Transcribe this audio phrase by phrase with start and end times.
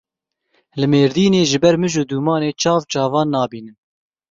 [0.79, 3.77] Li Mêrdînê ji ber mij û dûmanê çav çavan nabînin.